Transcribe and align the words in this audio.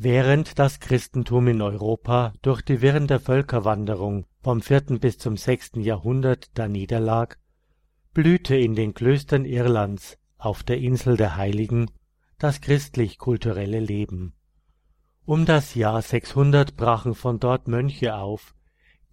Während 0.00 0.60
das 0.60 0.78
Christentum 0.78 1.48
in 1.48 1.60
Europa 1.60 2.32
durch 2.42 2.62
die 2.62 2.82
Wirren 2.82 3.08
der 3.08 3.18
Völkerwanderung 3.18 4.26
vom 4.40 4.62
4. 4.62 5.00
bis 5.00 5.18
zum 5.18 5.36
6. 5.36 5.72
Jahrhundert 5.78 6.56
daniederlag, 6.56 7.36
blühte 8.14 8.54
in 8.54 8.76
den 8.76 8.94
Klöstern 8.94 9.44
Irlands 9.44 10.16
auf 10.36 10.62
der 10.62 10.78
Insel 10.78 11.16
der 11.16 11.34
Heiligen 11.34 11.90
das 12.38 12.60
christlich-kulturelle 12.60 13.80
Leben. 13.80 14.34
Um 15.24 15.46
das 15.46 15.74
Jahr 15.74 16.00
600 16.00 16.76
brachen 16.76 17.16
von 17.16 17.40
dort 17.40 17.66
Mönche 17.66 18.14
auf, 18.14 18.54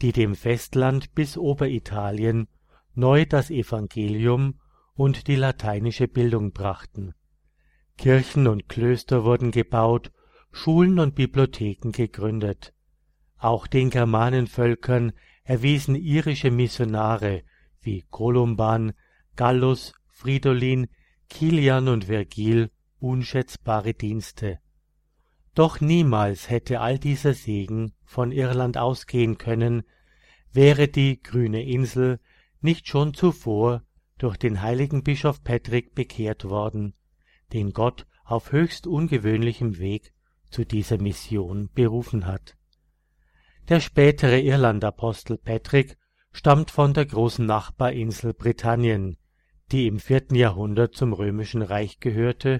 die 0.04 0.12
dem 0.12 0.36
Festland 0.36 1.16
bis 1.16 1.36
Oberitalien 1.36 2.48
neu 2.94 3.26
das 3.26 3.50
Evangelium 3.50 4.60
und 4.94 5.28
die 5.28 5.36
lateinische 5.36 6.08
Bildung 6.08 6.52
brachten. 6.52 7.16
Kirchen 7.98 8.46
und 8.46 8.70
Klöster 8.70 9.24
wurden 9.24 9.50
gebaut 9.50 10.12
Schulen 10.58 11.00
und 11.00 11.16
Bibliotheken 11.16 11.92
gegründet. 11.92 12.74
Auch 13.38 13.68
den 13.68 13.90
Germanenvölkern 13.90 15.12
erwiesen 15.44 15.96
irische 15.96 16.50
Missionare 16.50 17.44
wie 17.82 18.06
Kolumban, 18.10 18.94
Gallus, 19.36 19.94
Fridolin, 20.08 20.88
Kilian 21.30 21.90
und 21.90 22.06
Vergil 22.06 22.72
unschätzbare 23.00 23.94
Dienste. 23.94 24.60
Doch 25.56 25.82
niemals 25.82 26.50
hätte 26.50 26.80
all 26.80 27.00
dieser 27.00 27.34
Segen 27.34 27.92
von 28.06 28.32
Irland 28.32 28.78
ausgehen 28.78 29.38
können, 29.38 29.84
wäre 30.54 30.88
die 30.88 31.22
grüne 31.22 31.64
Insel 31.66 32.22
nicht 32.62 32.88
schon 32.88 33.14
zuvor 33.14 33.84
durch 34.18 34.38
den 34.38 34.62
heiligen 34.62 35.04
Bischof 35.04 35.44
Patrick 35.44 35.94
bekehrt 35.94 36.46
worden, 36.46 36.94
den 37.52 37.74
Gott 37.74 38.08
auf 38.24 38.54
höchst 38.54 38.88
ungewöhnlichem 38.88 39.80
Weg 39.80 40.15
zu 40.50 40.66
dieser 40.66 40.98
Mission 40.98 41.70
berufen 41.74 42.26
hat. 42.26 42.56
Der 43.68 43.80
spätere 43.80 44.40
Irlandapostel 44.40 45.38
Patrick 45.38 45.98
stammt 46.32 46.70
von 46.70 46.94
der 46.94 47.06
großen 47.06 47.46
Nachbarinsel 47.46 48.34
Britannien, 48.34 49.18
die 49.72 49.88
im 49.88 50.00
vierten 50.00 50.36
Jahrhundert 50.36 50.96
zum 50.96 51.14
römischen 51.14 51.62
Reich 51.62 52.00
gehörte 52.00 52.60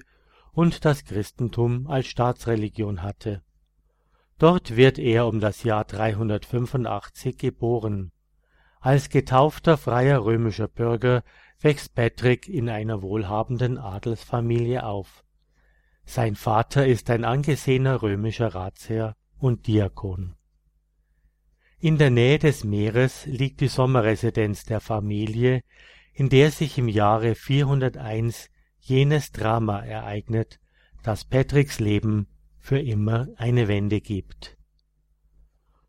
und 0.52 0.84
das 0.84 1.04
Christentum 1.04 1.86
als 1.86 2.06
Staatsreligion 2.06 3.02
hatte. 3.02 3.42
Dort 4.38 4.76
wird 4.76 4.98
er 4.98 5.26
um 5.26 5.40
das 5.40 5.62
Jahr 5.62 5.84
385 5.84 7.38
geboren. 7.38 8.12
Als 8.80 9.08
getaufter 9.08 9.76
freier 9.76 10.24
römischer 10.24 10.68
Bürger 10.68 11.22
wächst 11.60 11.94
Patrick 11.94 12.48
in 12.48 12.68
einer 12.68 13.02
wohlhabenden 13.02 13.78
Adelsfamilie 13.78 14.84
auf 14.84 15.24
sein 16.06 16.36
Vater 16.36 16.86
ist 16.86 17.10
ein 17.10 17.24
angesehener 17.24 18.00
römischer 18.00 18.54
Ratsherr 18.54 19.16
und 19.38 19.66
Diakon. 19.66 20.34
In 21.78 21.98
der 21.98 22.10
Nähe 22.10 22.38
des 22.38 22.64
Meeres 22.64 23.26
liegt 23.26 23.60
die 23.60 23.68
Sommerresidenz 23.68 24.64
der 24.64 24.80
Familie, 24.80 25.62
in 26.14 26.30
der 26.30 26.50
sich 26.50 26.78
im 26.78 26.88
Jahre 26.88 27.34
401 27.34 28.48
jenes 28.78 29.32
Drama 29.32 29.80
ereignet, 29.80 30.58
das 31.02 31.24
Patricks 31.24 31.80
Leben 31.80 32.28
für 32.58 32.78
immer 32.78 33.28
eine 33.36 33.68
Wende 33.68 34.00
gibt. 34.00 34.56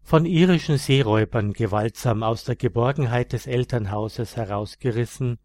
Von 0.02 0.26
irischen 0.26 0.78
Seeräubern 0.78 1.54
gewaltsam 1.54 2.24
aus 2.24 2.44
der 2.44 2.56
Geborgenheit 2.56 3.34
des 3.34 3.48
Elternhauses 3.48 4.36
herausgerissen, 4.36 5.38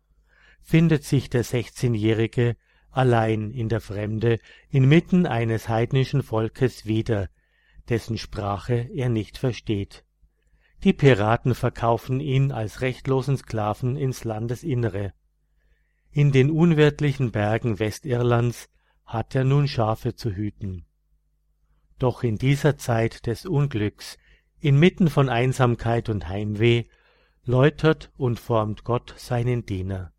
findet 0.60 1.04
sich 1.04 1.28
der 1.30 1.44
sechzehnjährige 1.44 2.56
allein 2.92 3.50
in 3.50 3.68
der 3.68 3.80
Fremde, 3.80 4.38
inmitten 4.70 5.26
eines 5.26 5.68
heidnischen 5.68 6.22
Volkes 6.22 6.86
wieder, 6.86 7.28
dessen 7.88 8.18
Sprache 8.18 8.88
er 8.94 9.08
nicht 9.08 9.38
versteht. 9.38 10.04
Die 10.84 10.92
Piraten 10.92 11.54
verkaufen 11.54 12.20
ihn 12.20 12.52
als 12.52 12.80
rechtlosen 12.80 13.36
Sklaven 13.36 13.96
ins 13.96 14.24
Landesinnere. 14.24 15.12
In 16.10 16.32
den 16.32 16.50
unwirtlichen 16.50 17.32
Bergen 17.32 17.78
Westirlands 17.78 18.68
hat 19.06 19.34
er 19.34 19.44
nun 19.44 19.68
Schafe 19.68 20.14
zu 20.14 20.30
hüten. 20.30 20.84
Doch 21.98 22.22
in 22.22 22.36
dieser 22.36 22.76
Zeit 22.76 23.26
des 23.26 23.46
Unglücks, 23.46 24.18
inmitten 24.60 25.08
von 25.08 25.28
Einsamkeit 25.28 26.08
und 26.08 26.28
Heimweh, 26.28 26.84
läutert 27.44 28.10
und 28.16 28.38
formt 28.38 28.84
Gott 28.84 29.14
seinen 29.16 29.64
Diener. 29.64 30.12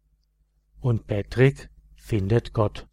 Und 0.80 1.08
Patrick 1.08 1.70
findet 2.03 2.52
Gott. 2.52 2.86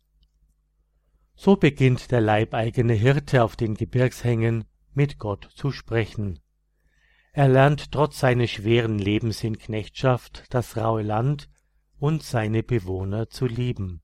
So 1.34 1.56
beginnt 1.56 2.12
der 2.12 2.21
leibeigene 2.21 2.93
Hirte 2.94 3.43
auf 3.43 3.56
den 3.56 3.75
Gebirgshängen 3.75 4.65
mit 4.94 5.19
Gott 5.19 5.48
zu 5.53 5.72
sprechen. 5.72 6.38
Er 7.32 7.48
lernt 7.48 7.91
trotz 7.91 8.21
seines 8.21 8.50
schweren 8.53 9.00
Lebens 9.00 9.43
in 9.43 9.59
Knechtschaft 9.59 10.44
das 10.50 10.76
raue 10.76 11.03
Land 11.03 11.50
und 11.98 12.22
seine 12.22 12.62
Bewohner 12.62 13.28
zu 13.28 13.47
lieben. 13.47 14.00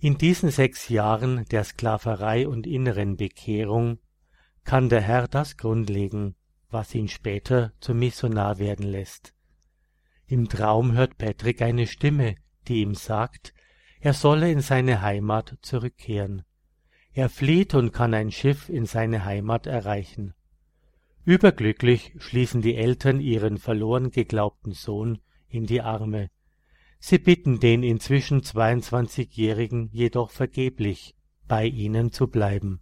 In 0.00 0.18
diesen 0.18 0.50
sechs 0.50 0.88
Jahren 0.88 1.44
der 1.52 1.62
Sklaverei 1.62 2.48
und 2.48 2.66
inneren 2.66 3.16
Bekehrung 3.16 4.00
kann 4.64 4.88
der 4.88 5.00
Herr 5.00 5.28
das 5.28 5.56
grundlegen, 5.56 6.34
was 6.70 6.92
ihn 6.92 7.06
später 7.06 7.72
zum 7.78 8.00
Missionar 8.00 8.58
werden 8.58 8.86
lässt. 8.86 9.32
Im 10.26 10.48
Traum 10.48 10.92
hört 10.92 11.18
Patrick 11.18 11.62
eine 11.62 11.86
Stimme, 11.86 12.34
die 12.66 12.80
ihm 12.80 12.96
sagt, 12.96 13.54
er 14.02 14.14
solle 14.14 14.50
in 14.50 14.60
seine 14.60 15.00
Heimat 15.00 15.56
zurückkehren. 15.62 16.42
Er 17.12 17.28
flieht 17.28 17.74
und 17.74 17.92
kann 17.92 18.14
ein 18.14 18.32
Schiff 18.32 18.68
in 18.68 18.84
seine 18.84 19.24
Heimat 19.24 19.68
erreichen. 19.68 20.34
Überglücklich 21.24 22.12
schließen 22.18 22.62
die 22.62 22.74
Eltern 22.74 23.20
ihren 23.20 23.58
verloren 23.58 24.10
geglaubten 24.10 24.72
Sohn 24.72 25.20
in 25.48 25.66
die 25.66 25.82
Arme. 25.82 26.30
Sie 26.98 27.18
bitten 27.18 27.60
den 27.60 27.84
inzwischen 27.84 28.40
22-Jährigen 28.40 29.88
jedoch 29.92 30.30
vergeblich, 30.30 31.14
bei 31.46 31.66
ihnen 31.66 32.10
zu 32.10 32.26
bleiben. 32.26 32.80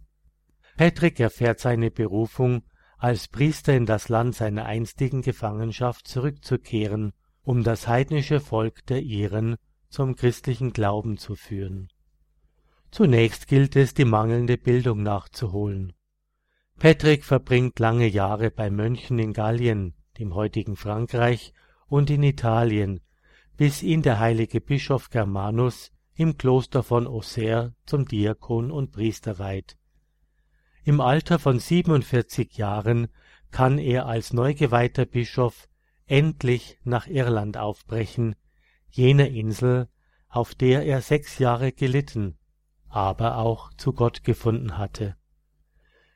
Patrick 0.75 1.19
erfährt 1.19 1.59
seine 1.59 1.91
Berufung, 1.91 2.63
als 2.97 3.27
Priester 3.27 3.75
in 3.75 3.85
das 3.85 4.09
Land 4.09 4.35
seiner 4.35 4.65
einstigen 4.65 5.21
Gefangenschaft 5.21 6.07
zurückzukehren, 6.07 7.13
um 7.43 7.63
das 7.63 7.87
heidnische 7.87 8.39
Volk 8.39 8.87
der 8.87 9.03
Iren 9.03 9.57
zum 9.91 10.15
christlichen 10.15 10.73
Glauben 10.73 11.17
zu 11.17 11.35
führen. 11.35 11.89
Zunächst 12.89 13.47
gilt 13.47 13.75
es, 13.75 13.93
die 13.93 14.05
mangelnde 14.05 14.57
Bildung 14.57 15.03
nachzuholen. 15.03 15.93
Patrick 16.79 17.23
verbringt 17.23 17.77
lange 17.77 18.07
Jahre 18.07 18.49
bei 18.49 18.71
Mönchen 18.71 19.19
in 19.19 19.33
Gallien, 19.33 19.93
dem 20.17 20.33
heutigen 20.33 20.75
Frankreich, 20.75 21.53
und 21.87 22.09
in 22.09 22.23
Italien, 22.23 23.01
bis 23.57 23.83
ihn 23.83 24.01
der 24.01 24.19
heilige 24.19 24.61
Bischof 24.61 25.09
Germanus 25.09 25.91
im 26.15 26.37
Kloster 26.37 26.83
von 26.83 27.05
Auxerre 27.05 27.75
zum 27.85 28.07
Diakon 28.07 28.71
und 28.71 28.91
Priester 28.91 29.39
weiht. 29.39 29.77
Im 30.83 30.99
Alter 30.99 31.37
von 31.37 31.59
47 31.59 32.57
Jahren 32.57 33.07
kann 33.51 33.77
er 33.77 34.07
als 34.07 34.33
neugeweihter 34.33 35.05
Bischof 35.05 35.67
endlich 36.07 36.79
nach 36.83 37.07
Irland 37.07 37.57
aufbrechen, 37.57 38.35
jener 38.91 39.27
Insel, 39.27 39.87
auf 40.29 40.55
der 40.55 40.85
er 40.85 41.01
sechs 41.01 41.39
Jahre 41.39 41.71
gelitten, 41.71 42.37
aber 42.87 43.37
auch 43.37 43.73
zu 43.73 43.93
Gott 43.93 44.23
gefunden 44.23 44.77
hatte. 44.77 45.15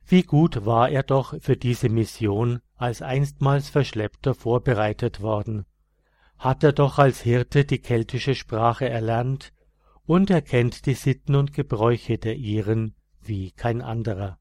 Wie 0.06 0.24
gut 0.24 0.66
war 0.66 0.90
er 0.90 1.04
doch 1.04 1.34
für 1.42 1.58
diese 1.58 1.90
Mission 1.90 2.62
als 2.76 3.02
einstmals 3.02 3.70
Verschleppter 3.70 4.36
vorbereitet 4.36 5.22
worden, 5.22 5.66
hat 6.38 6.64
er 6.64 6.74
doch 6.74 7.00
als 7.00 7.22
Hirte 7.22 7.66
die 7.66 7.80
keltische 7.80 8.36
Sprache 8.36 8.88
erlernt 8.88 9.54
und 10.06 10.30
er 10.30 10.42
kennt 10.42 10.86
die 10.86 10.94
Sitten 10.94 11.36
und 11.36 11.54
Gebräuche 11.54 12.18
der 12.18 12.36
Iren 12.36 12.94
wie 13.22 13.52
kein 13.52 13.82
anderer. 13.82 14.38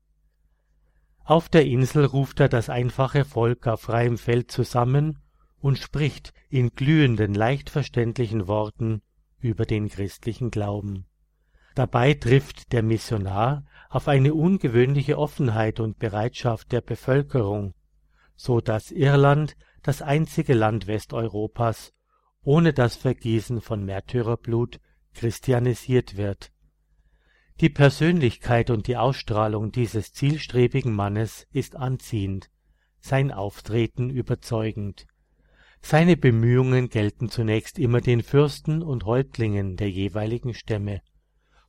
Auf 1.24 1.48
der 1.48 1.64
Insel 1.64 2.04
ruft 2.04 2.40
er 2.40 2.50
das 2.50 2.68
einfache 2.68 3.24
Volk 3.24 3.66
auf 3.66 3.82
freiem 3.82 4.18
Feld 4.18 4.50
zusammen 4.50 5.23
und 5.64 5.78
spricht 5.78 6.34
in 6.50 6.74
glühenden, 6.74 7.32
leicht 7.32 7.70
verständlichen 7.70 8.48
Worten 8.48 9.00
über 9.40 9.64
den 9.64 9.88
christlichen 9.88 10.50
Glauben. 10.50 11.06
Dabei 11.74 12.12
trifft 12.12 12.74
der 12.74 12.82
Missionar 12.82 13.64
auf 13.88 14.06
eine 14.06 14.34
ungewöhnliche 14.34 15.16
Offenheit 15.16 15.80
und 15.80 15.98
Bereitschaft 15.98 16.70
der 16.70 16.82
Bevölkerung, 16.82 17.72
so 18.36 18.60
dass 18.60 18.90
Irland 18.90 19.56
das 19.82 20.02
einzige 20.02 20.52
Land 20.52 20.86
Westeuropas 20.86 21.94
ohne 22.42 22.74
das 22.74 22.96
Vergießen 22.96 23.62
von 23.62 23.86
Märtyrerblut 23.86 24.80
christianisiert 25.14 26.18
wird. 26.18 26.52
Die 27.62 27.70
Persönlichkeit 27.70 28.68
und 28.68 28.86
die 28.86 28.98
Ausstrahlung 28.98 29.72
dieses 29.72 30.12
zielstrebigen 30.12 30.92
Mannes 30.92 31.46
ist 31.52 31.74
anziehend, 31.74 32.50
sein 33.00 33.32
Auftreten 33.32 34.10
überzeugend. 34.10 35.06
Seine 35.86 36.16
Bemühungen 36.16 36.88
gelten 36.88 37.28
zunächst 37.28 37.78
immer 37.78 38.00
den 38.00 38.22
Fürsten 38.22 38.82
und 38.82 39.04
Häuptlingen 39.04 39.76
der 39.76 39.90
jeweiligen 39.90 40.54
Stämme. 40.54 41.02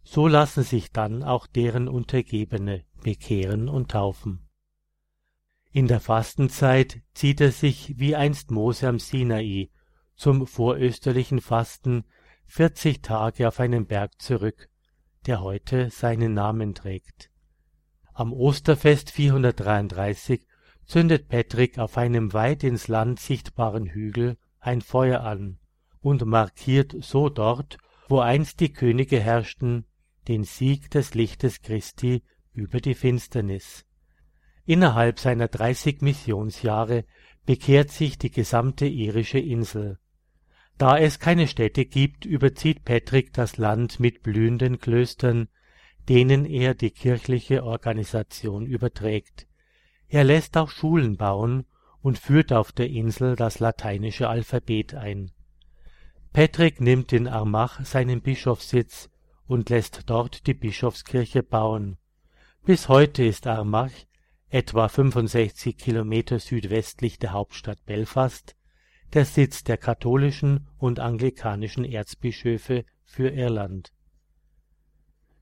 So 0.03 0.29
lassen 0.29 0.63
sich 0.63 0.93
dann 0.93 1.21
auch 1.21 1.47
deren 1.47 1.89
Untergebene 1.89 2.85
bekehren 3.03 3.67
und 3.67 3.91
taufen. 3.91 4.47
In 5.69 5.89
der 5.89 5.99
Fastenzeit 5.99 7.01
zieht 7.13 7.41
er 7.41 7.51
sich 7.51 7.99
wie 7.99 8.15
einst 8.15 8.51
Mose 8.51 8.87
am 8.87 8.99
Sinai 8.99 9.69
zum 10.15 10.47
vorösterlichen 10.47 11.41
Fasten 11.41 12.05
40 12.45 13.01
Tage 13.01 13.49
auf 13.49 13.59
einen 13.59 13.85
Berg 13.85 14.21
zurück, 14.21 14.69
der 15.25 15.41
heute 15.41 15.89
seinen 15.89 16.33
Namen 16.33 16.73
trägt. 16.73 17.31
Am 18.13 18.31
Osterfest 18.31 19.11
433 19.11 20.47
zündet 20.85 21.27
Patrick 21.27 21.79
auf 21.79 21.97
einem 21.97 22.33
weit 22.33 22.63
ins 22.63 22.87
Land 22.87 23.19
sichtbaren 23.19 23.87
Hügel 23.87 24.37
ein 24.59 24.81
Feuer 24.81 25.21
an 25.21 25.57
und 26.01 26.25
markiert 26.25 26.95
so 26.99 27.29
dort, 27.29 27.77
wo 28.07 28.19
einst 28.19 28.59
die 28.59 28.71
Könige 28.71 29.19
herrschten, 29.19 29.85
den 30.27 30.43
Sieg 30.43 30.91
des 30.91 31.13
Lichtes 31.13 31.61
Christi 31.61 32.23
über 32.53 32.79
die 32.79 32.93
Finsternis. 32.93 33.85
Innerhalb 34.65 35.19
seiner 35.19 35.47
dreißig 35.47 36.01
Missionsjahre 36.01 37.05
bekehrt 37.45 37.91
sich 37.91 38.17
die 38.17 38.31
gesamte 38.31 38.87
irische 38.87 39.39
Insel. 39.39 39.99
Da 40.77 40.97
es 40.97 41.19
keine 41.19 41.47
Städte 41.47 41.85
gibt, 41.85 42.25
überzieht 42.25 42.83
Patrick 42.83 43.33
das 43.33 43.57
Land 43.57 43.99
mit 43.99 44.23
blühenden 44.23 44.79
Klöstern, 44.79 45.47
denen 46.09 46.45
er 46.45 46.73
die 46.73 46.91
kirchliche 46.91 47.63
Organisation 47.63 48.65
überträgt. 48.65 49.47
Er 50.07 50.23
lässt 50.23 50.57
auch 50.57 50.69
Schulen 50.69 51.17
bauen 51.17 51.65
und 52.01 52.19
führt 52.19 52.53
auf 52.53 52.71
der 52.71 52.89
Insel 52.89 53.35
das 53.35 53.59
lateinische 53.59 54.29
Alphabet 54.29 54.93
ein. 54.93 55.31
Patrick 56.33 56.81
nimmt 56.81 57.13
in 57.13 57.27
Armagh 57.27 57.83
seinen 57.83 58.21
Bischofssitz 58.21 59.09
und 59.47 59.69
lässt 59.69 60.03
dort 60.07 60.47
die 60.47 60.53
Bischofskirche 60.53 61.43
bauen. 61.43 61.97
Bis 62.63 62.89
heute 62.89 63.23
ist 63.23 63.47
Armagh, 63.47 64.05
etwa 64.49 64.87
65 64.87 65.77
Kilometer 65.77 66.39
südwestlich 66.39 67.19
der 67.19 67.31
Hauptstadt 67.31 67.85
Belfast, 67.85 68.55
der 69.13 69.25
Sitz 69.25 69.63
der 69.63 69.77
katholischen 69.77 70.67
und 70.77 70.99
anglikanischen 70.99 71.85
Erzbischöfe 71.85 72.85
für 73.03 73.29
Irland. 73.29 73.93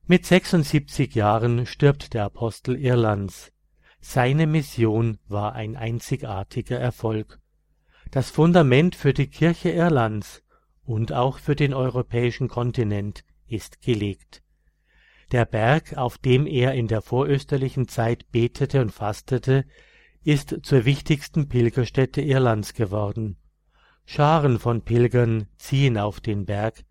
Mit 0.05 0.25
76 0.25 1.15
Jahren 1.15 1.65
stirbt 1.65 2.13
der 2.13 2.25
Apostel 2.25 2.75
Irlands. 2.75 3.51
Seine 4.05 4.47
Mission 4.47 5.17
war 5.29 5.53
ein 5.53 5.77
einzigartiger 5.77 6.77
Erfolg. 6.77 7.39
Das 8.11 8.29
Fundament 8.29 8.95
für 8.95 9.13
die 9.13 9.27
Kirche 9.27 9.69
Irlands 9.69 10.43
und 10.83 11.13
auch 11.13 11.39
für 11.39 11.55
den 11.55 11.73
europäischen 11.73 12.49
Kontinent 12.49 13.23
ist 13.47 13.81
gelegt. 13.81 14.43
Der 15.31 15.45
Berg, 15.45 15.95
auf 15.95 16.17
dem 16.17 16.47
er 16.47 16.73
in 16.73 16.89
der 16.89 17.01
vorösterlichen 17.01 17.87
Zeit 17.87 18.29
betete 18.29 18.81
und 18.81 18.91
fastete, 18.91 19.65
ist 20.21 20.59
zur 20.63 20.83
wichtigsten 20.83 21.47
Pilgerstätte 21.47 22.21
Irlands 22.21 22.73
geworden. 22.73 23.37
Scharen 24.05 24.59
von 24.59 24.81
Pilgern 24.81 25.47
ziehen 25.57 25.97
auf 25.97 26.19
den 26.19 26.45
Berg, 26.45 26.83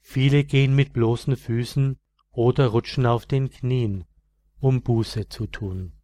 viele 0.00 0.44
gehen 0.44 0.76
mit 0.76 0.92
bloßen 0.92 1.36
Füßen 1.36 1.98
oder 2.30 2.68
rutschen 2.68 3.06
auf 3.06 3.26
den 3.26 3.50
Knien, 3.50 4.04
um 4.60 4.82
Buße 4.82 5.28
zu 5.28 5.48
tun 5.48 5.94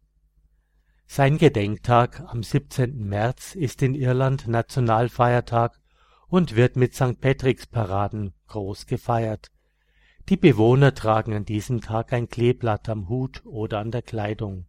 sein 1.09 1.37
Gedenktag 1.37 2.19
am 2.27 2.43
17. 2.43 3.07
März 3.07 3.55
ist 3.55 3.81
in 3.81 3.95
Irland 3.95 4.47
Nationalfeiertag 4.47 5.79
und 6.27 6.55
wird 6.55 6.75
mit 6.75 6.93
St. 6.93 7.19
Patricksparaden 7.19 8.33
groß 8.47 8.85
gefeiert. 8.85 9.47
Die 10.27 10.35
Bewohner 10.35 10.93
tragen 10.93 11.33
an 11.33 11.45
diesem 11.45 11.79
Tag 11.79 12.11
ein 12.11 12.27
Kleeblatt 12.27 12.89
am 12.89 13.07
Hut 13.07 13.41
oder 13.45 13.79
an 13.79 13.91
der 13.91 14.01
Kleidung. 14.01 14.65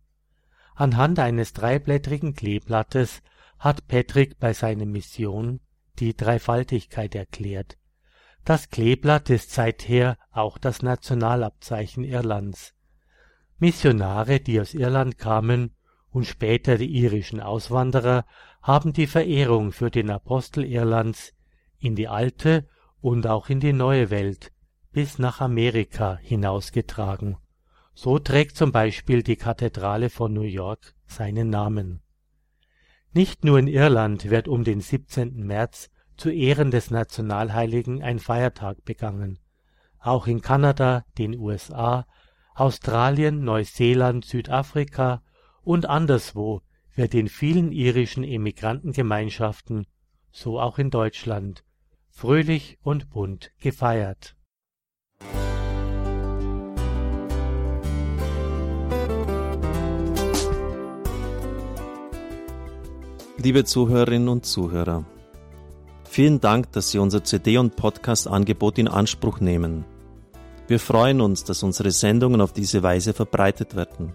Anhand 0.77 1.19
eines 1.19 1.53
dreiblättrigen 1.53 2.35
Kleeblattes 2.35 3.21
hat 3.59 3.89
Patrick 3.89 4.39
bei 4.39 4.53
seiner 4.53 4.87
Mission 4.87 5.61
die 5.99 6.17
Dreifaltigkeit 6.17 7.17
erklärt. 7.17 7.77
Das 8.45 8.71
Kleeblatt 8.71 9.29
ist 9.29 9.51
seither 9.51 10.17
auch 10.31 10.57
das 10.57 10.83
Nationalabzeichen 10.83 12.05
Irlands. 12.05 12.75
Missionare, 13.59 14.39
die 14.39 14.61
aus 14.61 14.75
Irland 14.75 15.19
kamen, 15.19 15.75
und 16.11 16.25
später 16.25 16.79
die 16.79 16.91
irischen 16.91 17.41
Auswanderer 17.41 18.25
haben 18.63 18.93
die 18.93 19.07
Verehrung 19.07 19.73
für 19.73 19.91
den 19.91 20.11
Apostel 20.11 20.65
Irlands 20.65 21.35
in 21.79 21.95
die 21.95 22.09
alte 22.09 22.67
und 23.01 23.27
auch 23.27 23.49
in 23.49 23.61
die 23.61 23.73
neue 23.73 24.11
Welt 24.11 24.53
bis 24.93 25.19
nach 25.19 25.41
Amerika 25.41 26.19
hinausgetragen. 26.23 27.37
So 27.95 28.19
trägt 28.19 28.57
zum 28.57 28.73
Beispiel 28.73 29.23
die 29.23 29.37
Kathedrale 29.37 30.11
von 30.11 30.33
New 30.33 30.43
York 30.43 30.95
seinen 31.07 31.51
Namen. 31.51 32.01
Nicht 33.13 33.45
nur 33.45 33.59
in 33.59 33.69
Irland 33.69 34.31
wird 34.31 34.49
um 34.49 34.65
den 34.65 34.81
17. 34.81 35.45
März 35.45 35.91
zu 36.17 36.31
Ehren 36.31 36.71
des 36.71 36.91
Nationalheiligen 36.91 38.03
ein 38.03 38.19
Feiertag 38.19 38.85
begangen. 38.85 39.39
Auch 39.99 40.27
in 40.27 40.43
Kanada, 40.43 41.05
den 41.17 41.39
USA, 41.39 42.07
Australien, 42.55 43.45
Neuseeland, 43.45 44.25
Südafrika 44.25 45.23
und 45.69 45.85
anderswo 45.85 46.63
wird 46.95 47.13
in 47.13 47.29
vielen 47.29 47.73
irischen 47.73 48.25
Immigrantengemeinschaften, 48.25 49.85
so 50.33 50.59
auch 50.59 50.79
in 50.79 50.89
Deutschland, 50.89 51.63
fröhlich 52.09 52.79
und 52.83 53.11
bunt 53.11 53.51
gefeiert. 53.61 54.35
Liebe 63.37 63.65
Zuhörerinnen 63.67 64.29
und 64.31 64.47
Zuhörer, 64.47 65.05
vielen 66.09 66.41
Dank, 66.41 66.73
dass 66.73 66.93
Sie 66.93 66.99
unser 66.99 67.23
CD- 67.25 67.59
und 67.59 67.77
Podcast-Angebot 67.77 68.79
in 68.79 68.89
Anspruch 68.89 69.41
nehmen. 69.41 69.85
Wir 70.67 70.81
freuen 70.81 71.21
uns, 71.21 71.45
dass 71.45 71.63
unsere 71.63 71.91
Sendungen 71.91 72.41
auf 72.41 72.55
diese 72.55 72.83
Weise 72.83 73.13
verbreitet 73.13 73.77
werden. 73.77 74.15